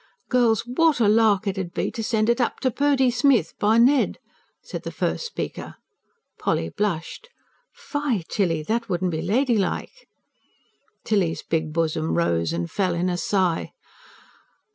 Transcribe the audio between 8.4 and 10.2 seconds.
That wouldn't be ladylike."